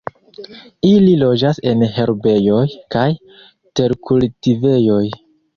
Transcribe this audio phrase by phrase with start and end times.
[0.91, 2.63] Ili loĝas en herbejoj
[2.97, 3.07] kaj
[3.81, 5.01] terkultivejoj.